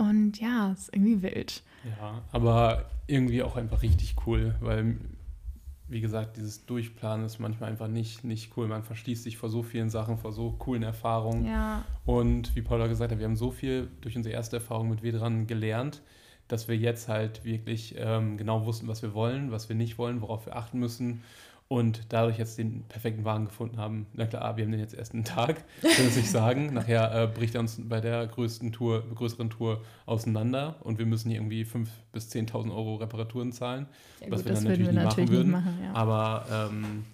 [0.00, 1.62] Und ja, ist irgendwie wild.
[1.84, 4.96] Ja, aber irgendwie auch einfach richtig cool, weil,
[5.88, 8.66] wie gesagt, dieses Durchplanen ist manchmal einfach nicht, nicht cool.
[8.66, 11.44] Man verschließt sich vor so vielen Sachen, vor so coolen Erfahrungen.
[11.44, 15.02] Ja, Und wie Paula gesagt hat, wir haben so viel durch unsere erste Erfahrung mit
[15.02, 16.02] Vedran gelernt,
[16.50, 20.20] dass wir jetzt halt wirklich ähm, genau wussten, was wir wollen, was wir nicht wollen,
[20.20, 21.22] worauf wir achten müssen.
[21.70, 24.06] und dadurch jetzt den perfekten Wagen gefunden haben.
[24.14, 26.74] Na klar, wir haben den jetzt erst einen Tag, kann ich nicht sagen.
[26.74, 31.30] Nachher äh, bricht er uns bei der größten Tour, größeren Tour auseinander und wir müssen
[31.30, 33.86] hier irgendwie 5.000 bis 10.000 Euro Reparaturen zahlen,
[34.20, 35.50] ja, was gut, wir dann natürlich, wir nicht natürlich machen würden.
[35.52, 35.92] Nicht machen, ja.
[35.94, 37.04] Aber ähm,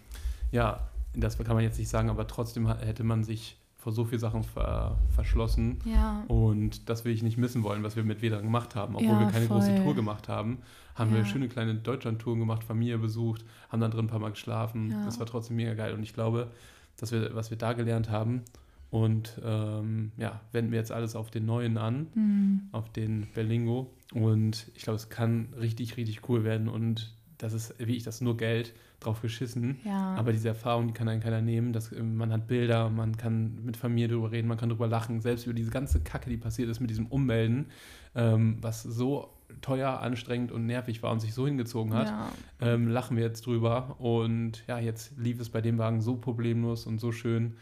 [0.53, 4.18] ja, das kann man jetzt nicht sagen, aber trotzdem hätte man sich vor so vielen
[4.18, 5.79] Sachen ver verschlossen.
[5.85, 6.25] Ja.
[6.27, 8.96] Und das will ich nicht missen wollen, was wir mit Wedern gemacht haben.
[8.96, 9.59] Obwohl ja, wir keine voll.
[9.61, 10.59] große Tour gemacht haben,
[10.96, 11.18] haben ja.
[11.18, 14.92] wir schöne kleine Deutschland-Touren gemacht, Familie besucht, haben dann drin ein paar Mal geschlafen.
[15.05, 15.94] Das war trotzdem mega geil.
[15.94, 16.51] Und ich glaube,
[16.96, 18.42] dass wir, was wir da gelernt haben,
[18.90, 22.61] und ähm, ja, wenden wir jetzt alles auf den neuen an, mhm.
[22.72, 23.92] auf den Berlingo.
[24.14, 26.68] Und ich glaube, es kann richtig, richtig cool werden.
[26.68, 29.78] Und das ist, wie ich das, nur Geld drauf geschissen.
[29.85, 30.14] Ja.
[30.14, 31.72] Aber diese Erfahrung, die kann einen keiner nehmen.
[31.72, 35.20] Das, man hat Bilder, man kann mit Familie darüber reden, man kann darüber lachen.
[35.20, 37.66] Selbst über diese ganze Kacke, die passiert ist mit diesem Ummelden,
[38.14, 39.30] ähm, was so
[39.61, 42.28] teuer, anstrengend und nervig war und sich so hingezogen hat, ja.
[42.61, 43.96] ähm, lachen wir jetzt drüber.
[43.98, 47.54] Und ja, jetzt lief es bei dem Wagen so problemlos und so schön.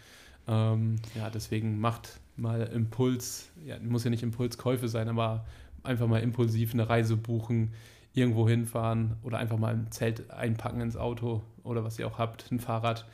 [0.46, 5.44] Ähm, ja, deswegen macht mal Impuls, ja, muss ja nicht Impulskäufe sein, aber
[5.82, 7.72] einfach mal impulsiv eine Reise buchen
[8.14, 12.50] irgendwo hinfahren oder einfach mal ein Zelt einpacken ins Auto oder was ihr auch habt,
[12.50, 13.06] ein Fahrrad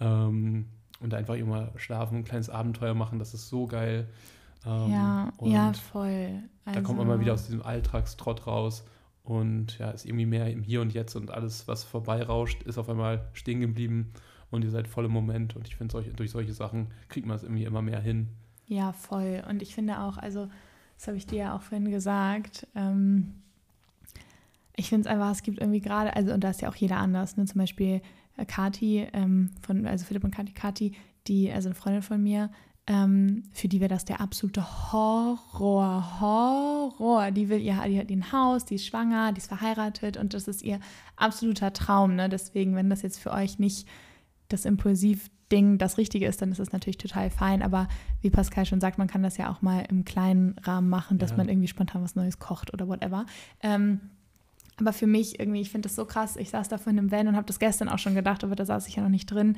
[0.00, 0.66] ähm,
[1.00, 4.08] und einfach immer schlafen, ein kleines Abenteuer machen, das ist so geil.
[4.66, 6.42] Ähm, ja, ja, voll.
[6.64, 8.84] Also, da kommt man mal wieder aus diesem Alltagstrott raus
[9.22, 12.88] und ja, ist irgendwie mehr im Hier und Jetzt und alles, was vorbeirauscht, ist auf
[12.88, 14.12] einmal stehen geblieben
[14.50, 17.36] und ihr seid voll im Moment und ich finde, solch, durch solche Sachen kriegt man
[17.36, 18.28] es irgendwie immer mehr hin.
[18.66, 19.42] Ja, voll.
[19.48, 20.48] Und ich finde auch, also,
[20.96, 23.34] das habe ich dir ja auch vorhin gesagt, ähm,
[24.78, 26.98] ich finde es einfach, es gibt irgendwie gerade, also und da ist ja auch jeder
[26.98, 27.44] anders, ne?
[27.46, 28.00] zum Beispiel
[28.36, 30.92] äh, Kati, ähm, von, also Philipp und Kati, Kati,
[31.26, 32.50] die, also eine Freundin von mir,
[32.86, 37.30] ähm, für die wäre das der absolute Horror, Horror.
[37.32, 40.48] Die will ihr, die hat ein Haus, die ist schwanger, die ist verheiratet und das
[40.48, 40.80] ist ihr
[41.16, 42.14] absoluter Traum.
[42.14, 42.30] Ne?
[42.30, 43.86] Deswegen, wenn das jetzt für euch nicht
[44.48, 47.62] das Impulsiv-Ding das Richtige ist, dann ist das natürlich total fein.
[47.62, 47.88] Aber
[48.22, 51.32] wie Pascal schon sagt, man kann das ja auch mal im kleinen Rahmen machen, dass
[51.32, 51.36] ja.
[51.36, 53.26] man irgendwie spontan was Neues kocht oder whatever.
[53.60, 54.00] Ähm,
[54.80, 56.36] aber für mich irgendwie, ich finde das so krass.
[56.36, 58.64] Ich saß da vorhin im Van und habe das gestern auch schon gedacht, aber da
[58.64, 59.56] saß ich ja noch nicht drin,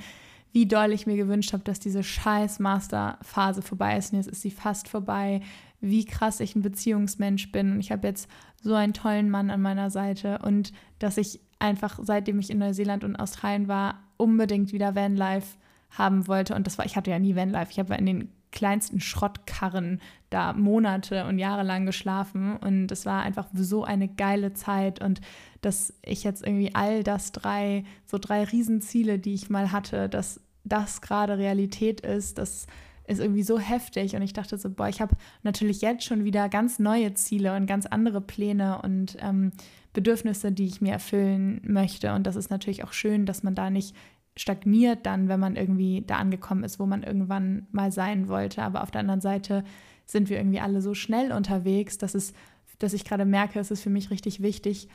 [0.52, 4.12] wie doll ich mir gewünscht habe, dass diese scheiß Masterphase vorbei ist.
[4.12, 5.42] Und jetzt ist sie fast vorbei.
[5.80, 7.72] Wie krass ich ein Beziehungsmensch bin.
[7.72, 8.28] Und ich habe jetzt
[8.60, 10.38] so einen tollen Mann an meiner Seite.
[10.42, 15.56] Und dass ich einfach, seitdem ich in Neuseeland und Australien war, unbedingt wieder Vanlife
[15.90, 16.54] haben wollte.
[16.54, 17.70] Und das war, ich hatte ja nie Vanlife.
[17.70, 22.56] Ich habe in den kleinsten Schrottkarren da Monate und Jahre lang geschlafen.
[22.56, 25.02] Und es war einfach so eine geile Zeit.
[25.02, 25.20] Und
[25.60, 30.40] dass ich jetzt irgendwie all das drei, so drei Riesenziele, die ich mal hatte, dass
[30.64, 32.66] das gerade Realität ist, das
[33.06, 34.14] ist irgendwie so heftig.
[34.14, 37.66] Und ich dachte so, boah, ich habe natürlich jetzt schon wieder ganz neue Ziele und
[37.66, 39.52] ganz andere Pläne und ähm,
[39.92, 42.14] Bedürfnisse, die ich mir erfüllen möchte.
[42.14, 43.96] Und das ist natürlich auch schön, dass man da nicht
[44.36, 48.62] stagniert dann, wenn man irgendwie da angekommen ist, wo man irgendwann mal sein wollte.
[48.62, 49.64] Aber auf der anderen Seite
[50.06, 52.32] sind wir irgendwie alle so schnell unterwegs, dass es,
[52.78, 54.88] dass ich gerade merke, es ist für mich richtig wichtig,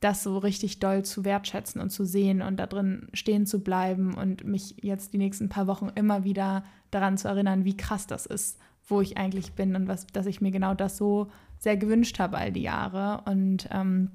[0.00, 4.14] das so richtig doll zu wertschätzen und zu sehen und da drin stehen zu bleiben
[4.14, 8.26] und mich jetzt die nächsten paar Wochen immer wieder daran zu erinnern, wie krass das
[8.26, 12.18] ist, wo ich eigentlich bin und was, dass ich mir genau das so sehr gewünscht
[12.18, 13.22] habe all die Jahre.
[13.24, 14.10] Und ähm,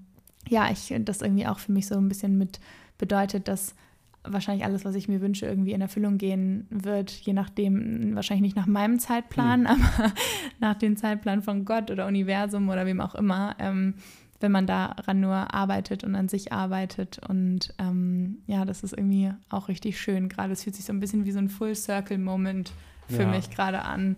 [0.47, 2.59] ja, ich das irgendwie auch für mich so ein bisschen mit
[2.97, 3.75] bedeutet, dass
[4.23, 8.55] wahrscheinlich alles, was ich mir wünsche, irgendwie in Erfüllung gehen wird, je nachdem, wahrscheinlich nicht
[8.55, 9.67] nach meinem Zeitplan, mhm.
[9.67, 10.13] aber
[10.59, 13.95] nach dem Zeitplan von Gott oder Universum oder wem auch immer, ähm,
[14.39, 17.19] wenn man daran nur arbeitet und an sich arbeitet.
[17.27, 20.29] Und ähm, ja, das ist irgendwie auch richtig schön.
[20.29, 22.71] Gerade es fühlt sich so ein bisschen wie so ein Full-Circle-Moment
[23.07, 23.27] für ja.
[23.27, 24.15] mich gerade an.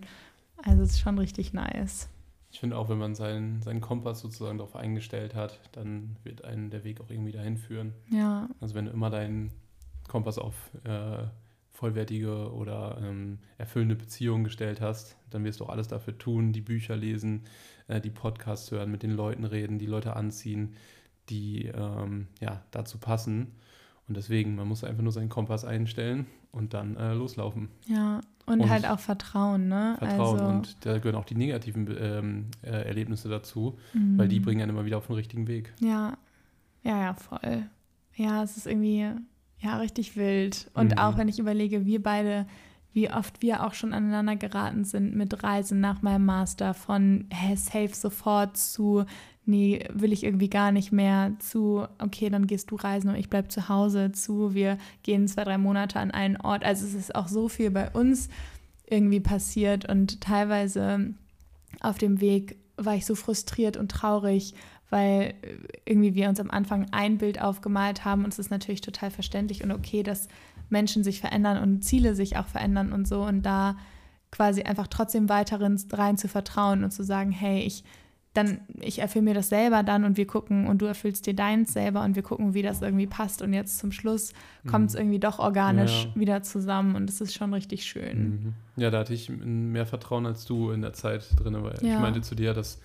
[0.62, 2.08] Also es ist schon richtig nice.
[2.50, 6.70] Ich finde auch, wenn man seinen, seinen Kompass sozusagen darauf eingestellt hat, dann wird einen
[6.70, 7.92] der Weg auch irgendwie dahin führen.
[8.10, 8.48] Ja.
[8.60, 9.50] Also wenn du immer deinen
[10.08, 11.24] Kompass auf äh,
[11.74, 16.60] vollwertige oder ähm, erfüllende Beziehungen gestellt hast, dann wirst du auch alles dafür tun, die
[16.60, 17.42] Bücher lesen,
[17.88, 20.74] äh, die Podcasts hören, mit den Leuten reden, die Leute anziehen,
[21.28, 23.52] die ähm, ja, dazu passen.
[24.06, 27.70] Und deswegen, man muss einfach nur seinen Kompass einstellen und dann äh, loslaufen.
[27.86, 29.96] Ja, und, und, halt auch Vertrauen, ne?
[29.98, 34.18] Vertrauen also, und da gehören auch die negativen ähm, äh, Erlebnisse dazu, mhm.
[34.18, 35.72] weil die bringen einen immer wieder auf den richtigen Weg.
[35.80, 36.18] Ja,
[36.82, 37.64] ja, ja, voll.
[38.14, 39.10] Ja, es ist irgendwie
[39.64, 40.70] ja, richtig wild.
[40.74, 40.98] Und mhm.
[40.98, 42.46] auch wenn ich überlege, wir beide,
[42.92, 47.56] wie oft wir auch schon aneinander geraten sind mit Reisen nach meinem Master, von hey,
[47.56, 49.06] safe sofort zu,
[49.46, 53.30] nee, will ich irgendwie gar nicht mehr, zu, okay, dann gehst du reisen und ich
[53.30, 56.62] bleib zu Hause, zu, wir gehen zwei, drei Monate an einen Ort.
[56.62, 58.28] Also es ist auch so viel bei uns
[58.86, 61.14] irgendwie passiert und teilweise
[61.80, 64.54] auf dem Weg war ich so frustriert und traurig,
[64.90, 68.80] weil äh, irgendwie wir uns am Anfang ein Bild aufgemalt haben und es ist natürlich
[68.80, 70.28] total verständlich und okay, dass
[70.68, 73.76] Menschen sich verändern und Ziele sich auch verändern und so und da
[74.30, 75.60] quasi einfach trotzdem weiter
[75.92, 77.84] rein zu vertrauen und zu sagen, hey, ich
[78.34, 81.72] dann, ich erfülle mir das selber dann und wir gucken und du erfüllst dir deins
[81.72, 83.42] selber und wir gucken, wie das irgendwie passt.
[83.42, 84.32] Und jetzt zum Schluss
[84.66, 85.02] kommt es mhm.
[85.02, 86.20] irgendwie doch organisch ja.
[86.20, 88.18] wieder zusammen und es ist schon richtig schön.
[88.18, 88.54] Mhm.
[88.76, 91.94] Ja, da hatte ich mehr Vertrauen als du in der Zeit drin, weil ja.
[91.94, 92.80] ich meinte zu dir, dass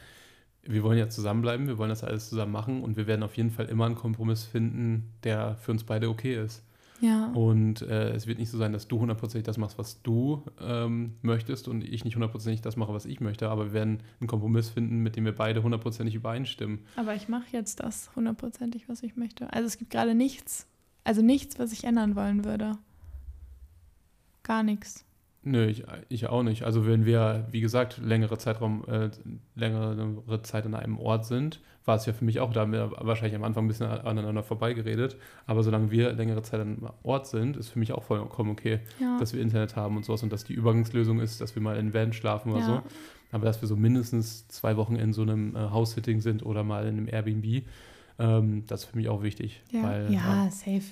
[0.70, 3.50] wir wollen ja zusammenbleiben, wir wollen das alles zusammen machen und wir werden auf jeden
[3.50, 6.64] Fall immer einen Kompromiss finden, der für uns beide okay ist.
[7.02, 7.28] Ja.
[7.32, 11.14] Und äh, es wird nicht so sein, dass du hundertprozentig das machst, was du ähm,
[11.22, 13.50] möchtest und ich nicht hundertprozentig das mache, was ich möchte.
[13.50, 16.80] Aber wir werden einen Kompromiss finden, mit dem wir beide hundertprozentig übereinstimmen.
[16.98, 19.52] Aber ich mache jetzt das hundertprozentig, was ich möchte.
[19.54, 20.68] Also es gibt gerade nichts,
[21.04, 22.78] also nichts, was ich ändern wollen würde.
[24.44, 25.06] Gar nichts.
[25.50, 26.64] Nö, ich, ich auch nicht.
[26.64, 29.10] Also wenn wir, wie gesagt, längere Zeitraum, äh,
[29.56, 32.92] längere Zeit an einem Ort sind, war es ja für mich auch, da haben wir
[33.00, 37.26] wahrscheinlich am Anfang ein bisschen aneinander vorbeigeredet, aber solange wir längere Zeit an einem Ort
[37.26, 39.18] sind, ist für mich auch vollkommen okay, ja.
[39.18, 41.92] dass wir Internet haben und sowas und dass die Übergangslösung ist, dass wir mal in
[41.92, 42.66] Van schlafen oder ja.
[42.66, 42.82] so.
[43.32, 46.86] Aber dass wir so mindestens zwei Wochen in so einem äh, House-Sitting sind oder mal
[46.86, 47.64] in einem Airbnb,
[48.20, 49.62] ähm, das ist für mich auch wichtig.
[49.72, 50.84] Ja, weil, ja safe.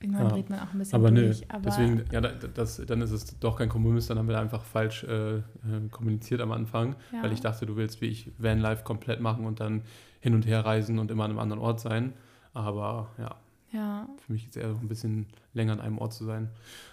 [0.00, 0.32] Irgendwann ja.
[0.32, 1.40] dreht man auch ein bisschen aber durch.
[1.40, 4.62] Nö, aber deswegen, ja, das, dann ist es doch kein Kompromiss, dann haben wir einfach
[4.62, 5.42] falsch äh, äh,
[5.90, 7.22] kommuniziert am Anfang, ja.
[7.22, 9.82] weil ich dachte, du willst wie ich Vanlife komplett machen und dann
[10.20, 12.12] hin und her reisen und immer an einem anderen Ort sein.
[12.52, 13.36] Aber ja,
[13.72, 14.08] ja.
[14.18, 16.50] für mich ist es eher so ein bisschen länger an einem Ort zu sein.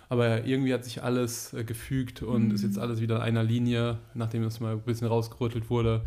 [0.08, 2.56] Aber irgendwie hat sich alles äh, gefügt und mhm.
[2.56, 6.02] ist jetzt alles wieder in einer Linie, nachdem es mal ein bisschen rausgerüttelt wurde.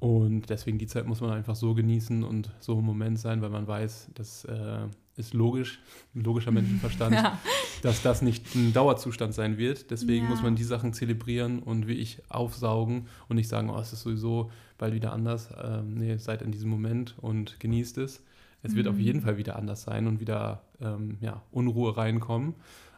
[0.00, 3.50] Und deswegen die Zeit muss man einfach so genießen und so im Moment sein, weil
[3.50, 5.80] man weiß, dass äh, ist logisch,
[6.14, 7.38] ein logischer Menschenverstand, ja.
[7.82, 9.90] dass das nicht ein Dauerzustand sein wird.
[9.90, 10.30] Deswegen ja.
[10.30, 14.02] muss man die Sachen zelebrieren und wie ich aufsaugen und nicht sagen, oh, es ist
[14.02, 15.50] sowieso bald wieder anders.
[15.62, 18.22] Ähm, nee, seid in diesem Moment und genießt es.
[18.62, 18.76] Es mhm.
[18.76, 19.00] wird auf mhm.
[19.00, 22.54] jeden Fall wieder anders sein und wieder ähm, ja, Unruhe reinkommen.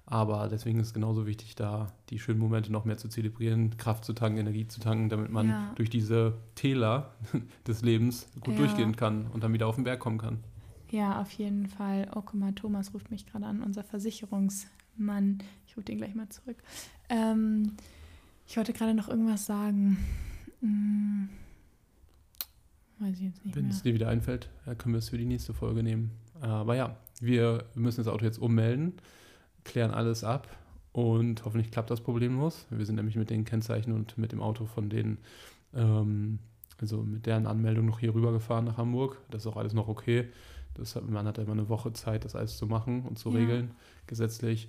[0.07, 4.05] Aber deswegen ist es genauso wichtig, da die schönen Momente noch mehr zu zelebrieren, Kraft
[4.05, 5.73] zu tanken, Energie zu tanken, damit man ja.
[5.77, 7.15] durch diese Täler
[7.67, 10.45] des Lebens gut durchgehen kann und dann wieder auf den Berg kommen kann.
[10.95, 12.07] Ja, auf jeden Fall.
[12.15, 15.43] Oh, guck mal, Thomas ruft mich gerade an, unser Versicherungsmann.
[15.67, 16.57] Ich rufe den gleich mal zurück.
[17.09, 17.73] Ähm,
[18.47, 19.99] ich wollte gerade noch irgendwas sagen.
[20.61, 21.31] Hm.
[23.01, 25.53] Weiß ich jetzt nicht Wenn es dir wieder einfällt, können wir es für die nächste
[25.53, 26.13] Folge nehmen.
[26.41, 28.93] Aber ja, wir müssen das Auto jetzt ummelden,
[29.65, 30.47] klären alles ab
[30.93, 32.67] und hoffentlich klappt das problemlos.
[32.71, 35.19] Wir sind nämlich mit den Kennzeichen und mit dem Auto von denen,
[35.75, 36.39] ähm,
[36.79, 39.21] also mit deren Anmeldung noch hier rüber gefahren nach Hamburg.
[39.31, 40.29] Das ist auch alles noch okay.
[40.75, 43.39] Das hat, man hat immer eine Woche Zeit, das alles zu machen und zu ja.
[43.39, 43.71] regeln,
[44.07, 44.69] gesetzlich.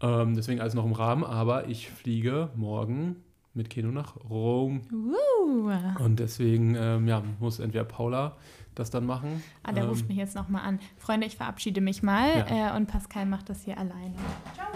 [0.00, 3.16] Ähm, deswegen alles noch im Rahmen, aber ich fliege morgen
[3.54, 4.82] mit Keno nach Rom.
[4.92, 5.70] Uh.
[5.98, 8.36] Und deswegen ähm, ja, muss entweder Paula
[8.74, 9.42] das dann machen.
[9.62, 10.78] Ah, der ähm, ruft mich jetzt nochmal an.
[10.98, 12.74] Freunde, ich verabschiede mich mal ja.
[12.74, 14.14] äh, und Pascal macht das hier alleine.
[14.54, 14.68] Ciao.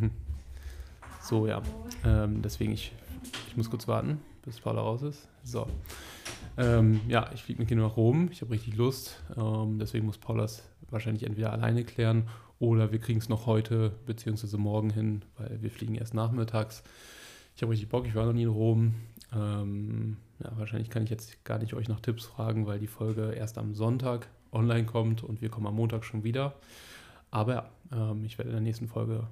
[1.22, 1.62] so, ja.
[2.04, 2.92] Ähm, deswegen, ich,
[3.48, 5.28] ich muss kurz warten, bis Paula raus ist.
[5.44, 5.66] So.
[6.58, 8.28] Ähm, ja, ich fliege mit Kino nach Rom.
[8.32, 9.22] Ich habe richtig Lust.
[9.36, 13.92] Ähm, deswegen muss Paul das wahrscheinlich entweder alleine klären oder wir kriegen es noch heute
[14.06, 14.56] bzw.
[14.56, 16.82] morgen hin, weil wir fliegen erst nachmittags.
[17.54, 18.06] Ich habe richtig Bock.
[18.06, 18.94] Ich war noch nie in Rom.
[19.32, 23.32] Ähm, ja, wahrscheinlich kann ich jetzt gar nicht euch nach Tipps fragen, weil die Folge
[23.32, 26.54] erst am Sonntag online kommt und wir kommen am Montag schon wieder.
[27.30, 29.26] Aber ja, ähm, ich werde in der nächsten Folge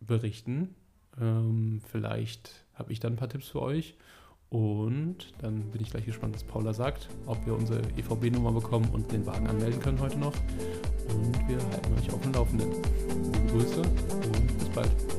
[0.00, 0.74] berichten.
[1.20, 3.96] Ähm, vielleicht habe ich dann ein paar Tipps für euch.
[4.50, 9.12] Und dann bin ich gleich gespannt, was Paula sagt, ob wir unsere EVB-Nummer bekommen und
[9.12, 10.32] den Wagen anmelden können heute noch.
[11.08, 12.70] Und wir halten euch auf dem Laufenden.
[13.48, 15.17] Grüße und bis bald.